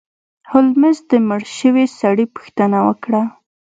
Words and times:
هولمز 0.49 0.97
د 1.09 1.11
مړ 1.27 1.41
شوي 1.57 1.85
سړي 1.99 2.25
پوښتنه 2.35 2.77
وکړه. 2.87 3.21